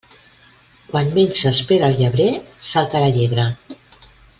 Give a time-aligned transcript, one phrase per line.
[0.93, 2.29] Quan menys s'espera el llebrer,
[2.75, 3.51] salta la llebre.